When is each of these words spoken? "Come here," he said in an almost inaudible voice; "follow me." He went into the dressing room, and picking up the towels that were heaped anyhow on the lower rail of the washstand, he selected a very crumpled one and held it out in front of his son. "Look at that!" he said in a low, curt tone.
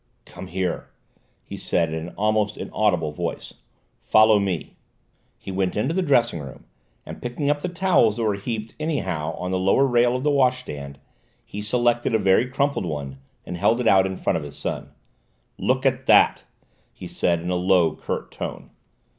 "Come 0.25 0.47
here," 0.47 0.89
he 1.43 1.57
said 1.57 1.89
in 1.93 2.07
an 2.07 2.15
almost 2.15 2.57
inaudible 2.57 3.11
voice; 3.11 3.53
"follow 4.01 4.39
me." 4.39 4.75
He 5.37 5.51
went 5.51 5.75
into 5.77 5.93
the 5.93 6.01
dressing 6.01 6.39
room, 6.39 6.65
and 7.05 7.21
picking 7.21 7.51
up 7.51 7.59
the 7.59 7.69
towels 7.69 8.17
that 8.17 8.23
were 8.23 8.33
heaped 8.33 8.73
anyhow 8.79 9.35
on 9.37 9.51
the 9.51 9.59
lower 9.59 9.85
rail 9.85 10.15
of 10.15 10.23
the 10.23 10.31
washstand, 10.31 10.97
he 11.45 11.61
selected 11.61 12.15
a 12.15 12.17
very 12.17 12.47
crumpled 12.49 12.87
one 12.87 13.19
and 13.45 13.57
held 13.57 13.79
it 13.79 13.87
out 13.87 14.07
in 14.07 14.17
front 14.17 14.37
of 14.37 14.43
his 14.43 14.57
son. 14.57 14.89
"Look 15.59 15.85
at 15.85 16.07
that!" 16.07 16.45
he 16.91 17.05
said 17.07 17.39
in 17.39 17.51
a 17.51 17.55
low, 17.55 17.95
curt 17.95 18.31
tone. 18.31 18.71